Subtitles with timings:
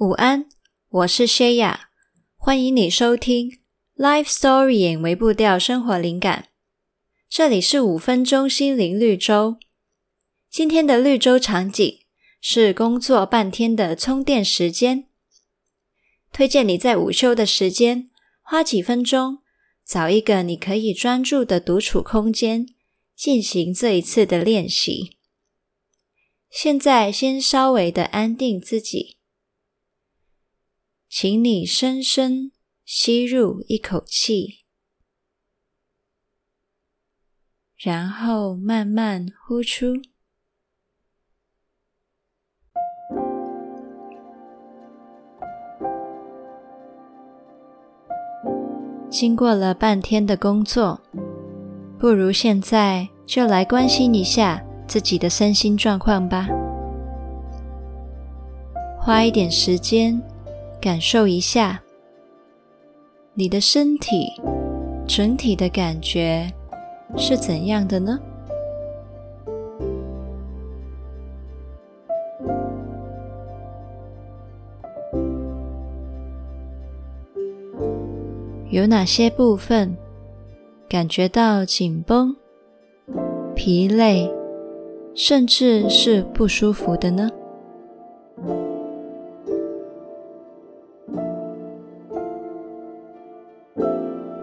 [0.00, 0.46] 午安，
[0.88, 1.90] 我是谢雅，
[2.38, 3.60] 欢迎你收听
[3.98, 6.48] Life Story 眼微步调生活灵感。
[7.28, 9.58] 这里是五分钟心灵绿洲。
[10.48, 11.98] 今天的绿洲场景
[12.40, 15.04] 是工作半天的充电时间，
[16.32, 18.08] 推荐你在午休的时间
[18.40, 19.40] 花几分钟，
[19.84, 22.66] 找一个你可以专注的独处空间，
[23.14, 25.18] 进行这一次的练习。
[26.50, 29.18] 现在先稍微的安定自己。
[31.12, 32.52] 请你深深
[32.84, 34.60] 吸入一口气，
[37.76, 39.96] 然后慢慢呼出。
[49.10, 51.02] 经过了半天的工作，
[51.98, 56.46] 不如现在就来关心一下自己的身心状况吧。
[58.96, 60.22] 花一点时间。
[60.80, 61.82] 感受一下
[63.34, 64.32] 你的身体
[65.06, 66.50] 整体的感觉
[67.18, 68.18] 是怎样的呢？
[78.70, 79.94] 有哪些部分
[80.88, 82.34] 感觉到紧绷、
[83.54, 84.32] 疲累，
[85.14, 87.28] 甚至是不舒服的呢？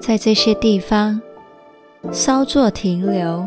[0.08, 1.22] 在这些地方
[2.14, 3.46] 稍作停留，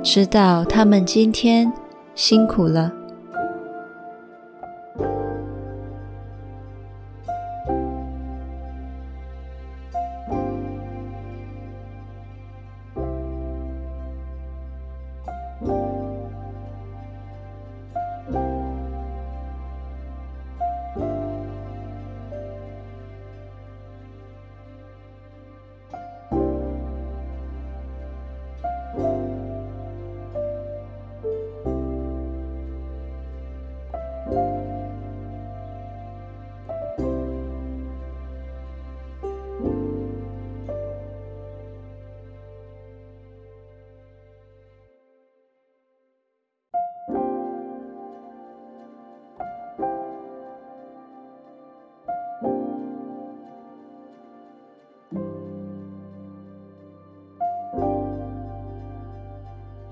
[0.00, 1.72] 知道他们今天
[2.14, 2.92] 辛苦了。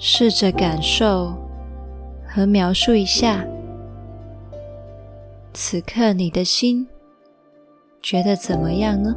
[0.03, 1.35] 试着感受
[2.27, 3.45] 和描述一下，
[5.53, 6.89] 此刻你的心
[8.01, 9.15] 觉得怎么样呢？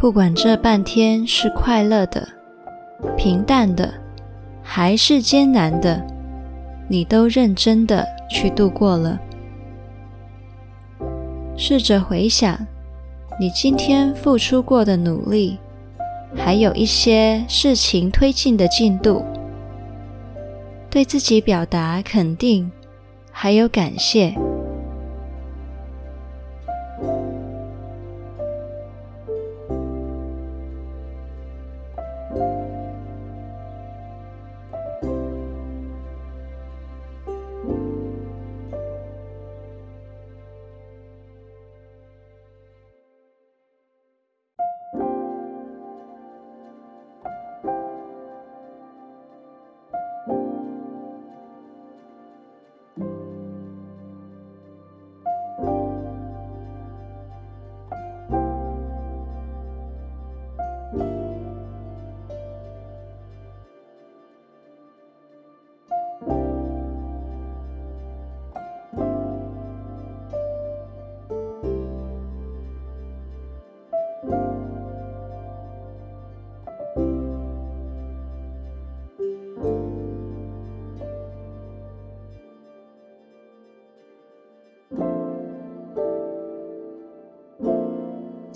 [0.00, 2.26] 不管这半天是快乐的、
[3.18, 3.92] 平淡的，
[4.62, 6.02] 还是艰难的，
[6.88, 9.20] 你都认真的去度过了。
[11.54, 12.58] 试着回想
[13.38, 15.58] 你今天付出过的努力，
[16.34, 19.22] 还有一些事情推进的进度，
[20.88, 22.72] 对自己表达肯定，
[23.30, 24.34] 还有感谢。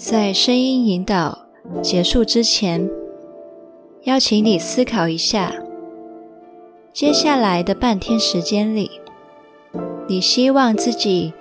[0.06, 1.46] 在声音引导
[1.82, 2.90] 结束之前，
[4.02, 5.50] 邀请你思考一下，
[6.92, 8.90] 接下来的半天时间里，
[10.06, 11.32] 你希望自己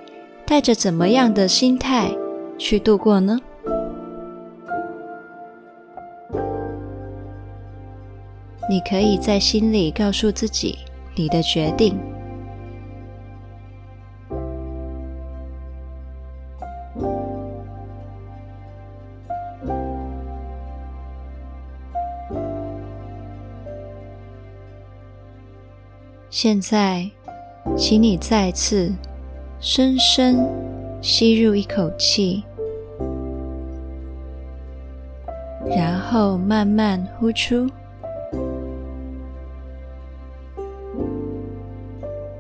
[0.46, 2.16] 带着怎么样的心态
[2.58, 3.38] 去度过呢？
[8.70, 10.78] 你可以在心里告诉自己
[11.18, 12.00] 你的决定。
[26.36, 27.08] 现在，
[27.78, 28.92] 请你再次
[29.60, 30.36] 深深
[31.00, 32.44] 吸入一口气，
[35.70, 37.70] 然后慢慢呼出。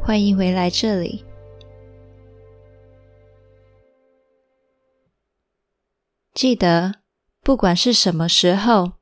[0.01, 1.23] 欢迎回来这里。
[6.33, 6.95] 记得，
[7.43, 8.93] 不管是什么时候，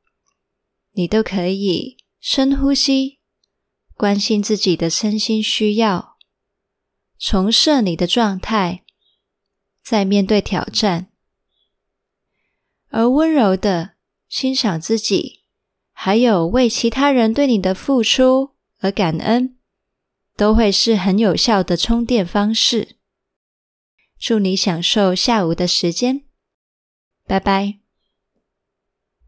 [0.92, 3.21] 你都可以深呼吸。
[4.02, 6.16] 关心自己的身心需要，
[7.20, 8.82] 重设你的状态，
[9.80, 11.12] 再面对挑战，
[12.88, 13.94] 而温柔的
[14.28, 15.44] 欣赏自己，
[15.92, 19.56] 还有为其他人对你的付出而感恩，
[20.36, 22.96] 都会是很有效的充电方式。
[24.18, 26.24] 祝你享受下午的时间，
[27.28, 27.81] 拜拜。